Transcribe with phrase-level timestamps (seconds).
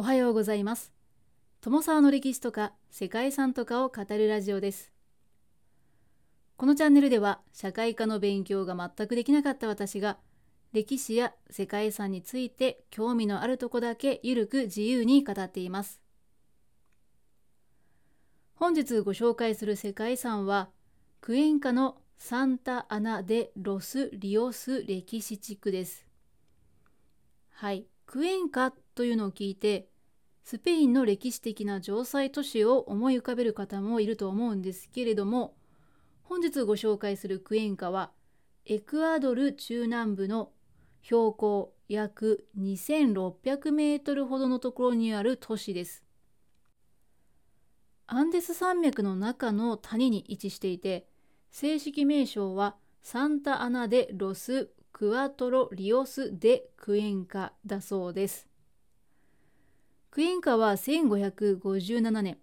[0.00, 0.94] おはようございます。
[1.60, 4.94] 友沢の歴史とか世界遺産とかを語るラジオです。
[6.56, 10.16] このチャンネルでは社会科の勉強が全くできなかった私が
[10.72, 16.00] 歴史や世界遺産について興味のあるとこだけゆるく自由に語っています。
[18.54, 20.70] 本日ご紹介する世界遺産は
[21.20, 26.06] クエンカのサンタアナ・デ・ロス・リオス歴史地区です。
[27.50, 29.89] はい、クエンカというのを聞いて
[30.50, 35.54] スペインの歴史的な城塞都市を思い浮かべる方もいると思うんですけれども
[36.24, 38.10] 本日ご紹介するクエンカは
[38.66, 40.50] エクアドル中南部の
[41.02, 46.02] 標高約2600メートルほどのところにある都市です。
[48.08, 51.06] アンデス山脈の中の谷に位置していて
[51.52, 52.74] 正式名称は
[53.04, 58.49] サンタアナ・デ・ロス・クアトロ・リオス・デ・クエンカだそうです。
[60.10, 62.38] クエンカは1557年、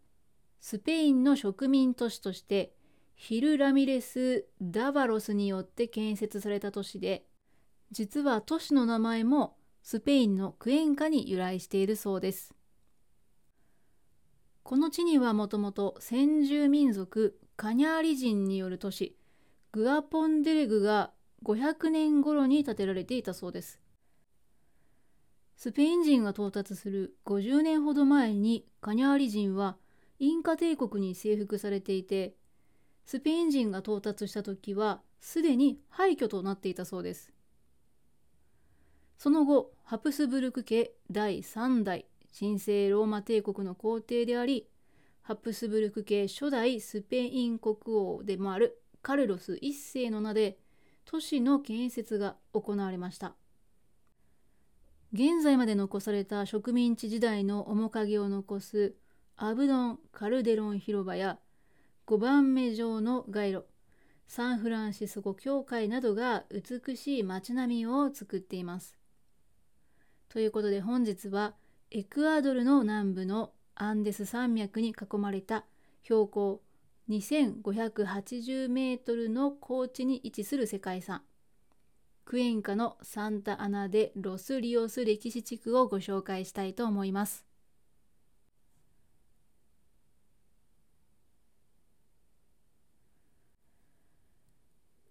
[0.61, 2.73] スペインの植民都市として
[3.15, 7.25] ヒル・ラミレス・ダバロスによって建設された都市で、
[7.91, 12.55] 実は都市の名前もスペインのクエンカに由来しているそうです。
[14.63, 19.17] この地にはもともと先住民族カニャーリ人による都市
[19.73, 21.11] グアポンデレグが
[21.43, 23.81] 500年頃に建てられていたそうです。
[25.57, 29.75] スペイン人が到達する50年ほど前にカニャーリ人は
[30.19, 32.35] インカ帝国に征服されていて
[33.07, 37.33] スペイン人が到達した時はすでに廃墟となっていたそうです。
[39.17, 42.05] その後ハプスブルク家第3代
[42.37, 44.67] 神聖ローマ帝国の皇帝であり
[45.23, 50.59] ハプスブルク系初代スペイン国王でもあるカルロス1世の名で
[51.05, 53.33] 都市の建設が行われました
[55.13, 58.95] 現在まで残された植民地時代の面影を残す
[59.37, 61.39] アブドン・カルデロン広場や
[62.07, 63.65] 5番目上の街路
[64.27, 68.97] サンフランシスコ教会などが美しい街並みを作っています。
[70.27, 71.53] ということで本日は
[71.89, 75.63] エクアドルの南部のアンデス山脈に囲まれた
[76.03, 76.61] 標高
[77.09, 81.21] 2580メートルの高地に位置する世界遺産
[82.27, 87.45] クエンカのサンタアナ・デ・ロスリオス歴史地区をご紹介したいと思います。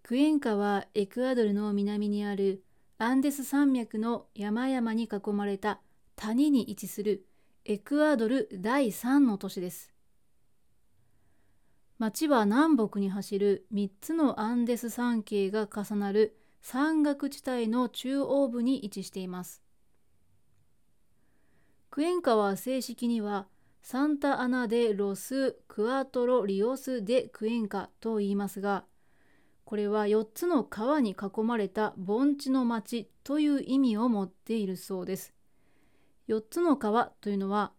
[0.03, 2.63] クエンカはエクアドルの南にある
[2.99, 5.81] アンデス山脈の山々に囲まれた
[6.15, 7.25] 谷に位置する
[7.65, 9.91] エクアドル第3の都市です。
[11.97, 19.61] 町は南北に走る3つのアンデス山系が重なる山岳地帯の中央部に位置しています。
[21.89, 23.47] クエンカは正式には
[23.81, 28.85] サンタアナ・デ・ロス・クアトロ・リオス・デ・クエンカと言いますが、
[29.65, 35.33] これは4つの川に囲まれた盆地の町という意味を持っているそうです。
[36.27, 37.71] 4つの川というのは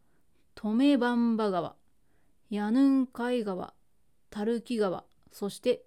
[0.55, 1.77] トメバンバ川
[2.51, 3.75] ヤヌンカイ川
[4.31, 5.83] タルキ川そして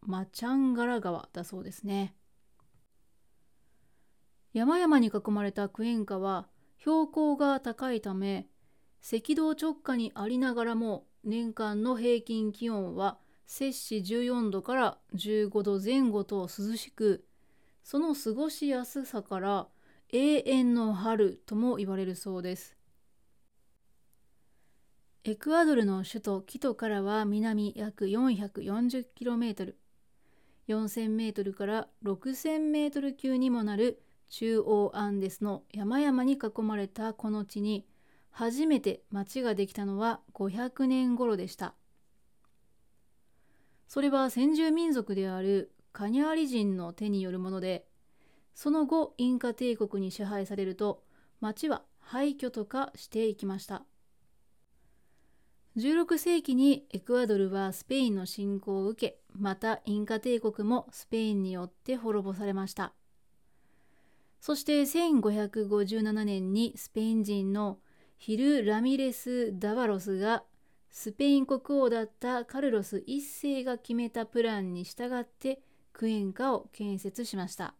[0.00, 2.14] マチャンガラ川だそうですね
[4.56, 8.46] 山々に囲まれたクエンカは標高が高いため
[9.06, 17.26] 赤道直下にありながらも年間の平均気温は摂氏14度から15度前後と涼しく
[17.82, 19.66] その過ごしやすさから
[20.10, 22.78] 永遠の春とも言われるそうです。
[25.24, 29.74] エクアドルの首都キトからは南約 440km、
[30.66, 37.86] 4000m から 6000m 級にもなる中央アンデスの山々に囲まれたこの地に
[38.30, 41.74] 初めて町ができたのは500年頃でした。
[43.88, 47.86] それは先住民族であるカニャーリ人の手によるもので
[48.54, 51.02] その後インカ帝国に支配されると
[51.40, 53.82] 町は廃墟と化していきました
[55.76, 62.92] 16世紀にエクアドルはスペインの侵攻を受けまたインカ帝国もスペインによって滅ぼされました
[64.40, 67.78] そして1557年にスペイン人の
[68.18, 70.44] ヒル・ラミレス・ダバロスが
[70.90, 75.60] スペイン国王だったカルロス1世が決めたプランに従って
[75.92, 77.74] クエンカを建設しました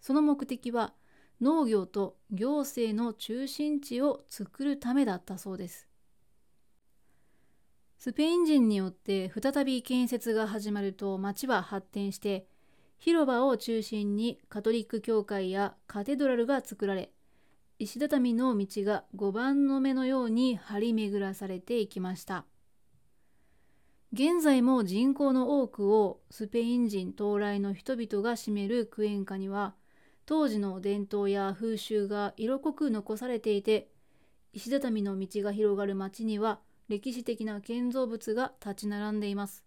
[0.00, 0.92] その目的は
[1.40, 5.88] 農業と行政の中心地を作るためだったそうです。
[7.98, 12.46] スペイン人によって再び建設が始まると町は発展して
[13.04, 17.12] 広場を中心にカトリック教会やカテドラルが作られ
[17.78, 22.46] 石畳の道が5番の目のように張り巡らされていきました。
[24.14, 29.74] 現在も人口の多くをスペイン人到来の人々が占めるクエンカには
[30.24, 33.90] 当時の伝統や風習が色濃く残されていて
[34.54, 36.58] 石畳の道が広がる町には
[36.88, 39.62] 歴史的な建造物が立ち並んでいます。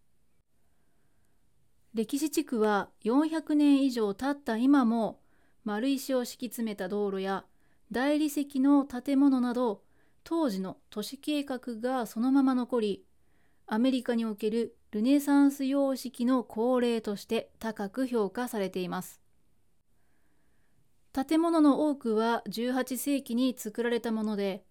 [1.98, 5.20] 歴史地区は400年以上経った今も
[5.64, 7.44] 丸石を敷き詰めた道路や
[7.92, 9.82] 大理石の建物など
[10.24, 13.04] 当時の都市計画がそのまま残り
[13.66, 19.20] アメリカにおけるルネサンス様式の恒例として高く評価されています。
[21.14, 24.64] 建物の多くは18世紀に作られたもので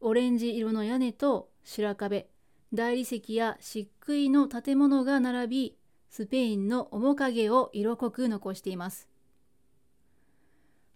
[0.00, 2.28] オレンジ色の屋根と白壁
[2.74, 5.77] 大理石や漆喰の建物が並び
[6.10, 9.08] スペインの面影を色濃く残しています。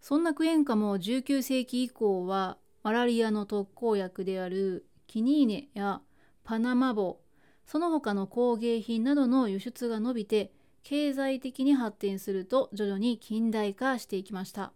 [0.00, 6.00] そんなクエンカも19世紀以降はマラリアの特効薬であるキニーネや
[6.42, 7.20] パナマ帽
[7.66, 14.72] その他の工芸品などの輸出が伸びて経済的に発展すると徐々に近代化していきました。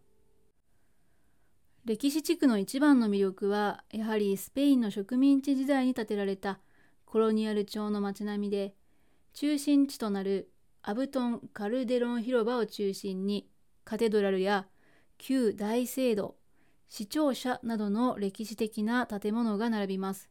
[1.84, 6.58] 歴史地区の一番の魅力はやはりスペインの植民地時代に建てられた
[7.04, 8.74] コロニアル朝の街並みで
[9.36, 10.50] 中心地となる
[10.80, 13.46] アブトン・カルデロン広場を中心に
[13.84, 14.66] カテドラルや
[15.18, 16.36] 旧大聖堂
[16.88, 20.30] 市庁舎などの歴史的な建物が並びます。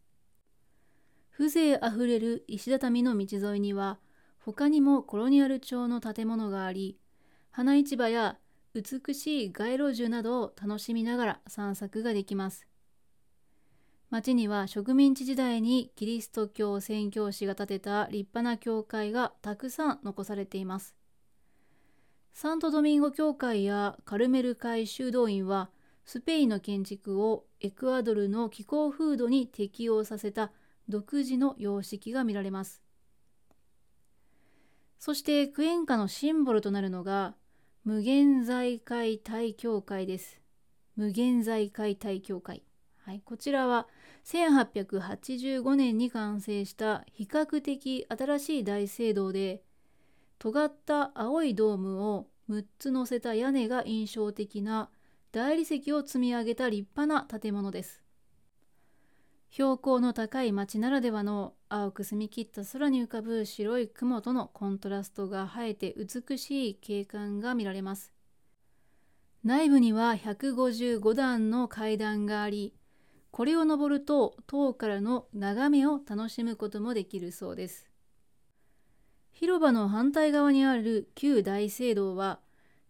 [1.37, 3.99] 風情あふれる石畳の道沿いには
[4.39, 6.97] 他にもコロニアル調の建物があり
[7.51, 8.39] 花市場や
[8.73, 12.65] 美しい街路樹などを楽しみながら散策ができます。
[14.15, 20.95] 町には植民地時代にキリスト教宣教師が建てた立派な教会がたくさん残されています
[22.33, 25.69] サントドミンゴ教会やカルメル会修道院は
[26.05, 30.53] スペインの建築をエクアドルの気候風土に適応させた
[30.87, 32.81] 独自の様式が見られます。
[34.97, 37.35] そしてクエンカのシンボルとなるのが
[37.83, 40.39] 無限財界大教会です。
[40.95, 42.63] 無限財界大教会。
[43.05, 43.87] はい、こちらは
[44.25, 49.61] 1885年に完成した比較的新しい大聖堂で
[50.39, 54.89] 尖った青いドームを6つ乗せた屋根が印象的な
[55.31, 58.01] 大理石を積み上げた立派な建物です。
[59.51, 68.11] 標高の高い町ならではの青く澄み切った空に浮かぶ白い雲とのコントラストが映えて美しい景観が見られます。
[69.43, 72.73] 内部には155段の階段があり、
[73.35, 77.89] これを登ると塔からの眺めを楽しむこともできるそうです。
[79.33, 82.39] 広場の反対側にある旧大聖堂は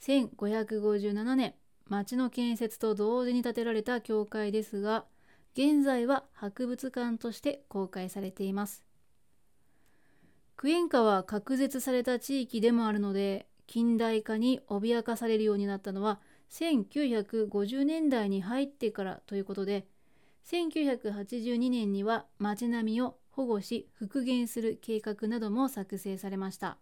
[0.01, 1.55] 1557年
[1.89, 5.05] 町の建設と同時に建てられた教会ですが
[5.55, 8.83] 現在は博物館として公開されています。
[10.57, 16.19] クエンカは隔絶された地域でもあるので近代化に脅かされるようになったのは
[16.51, 19.87] 1950年代に入ってからということで
[20.45, 26.77] 1982年には街並みを保護し復元する計画なども作成されました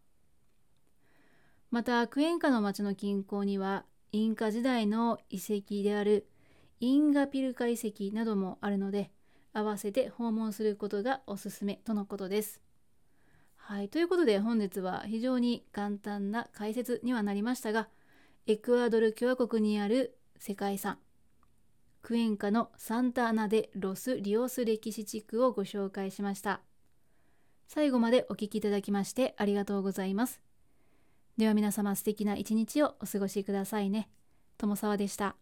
[1.72, 6.28] またクエンカの町の近郊にはインカ時代の遺跡である
[6.80, 9.10] インガピルカ遺跡などもあるので
[9.54, 12.62] 合わせて訪問することがおすすめとのことです。
[13.56, 17.88] はい、ということで本日は非常に簡単な解説にはなりましたが
[18.46, 21.00] エクアドル共和国にある世界遺産
[22.04, 26.60] クエンカのサンタアナでロス・リオス歴史地区をご紹介しました。
[27.70, 30.42] 最後までお聴きいただきましてありがとうございます。
[31.38, 34.10] では皆様素敵な一日をお過ごしくださいね。
[34.58, 35.38] 友沢でした。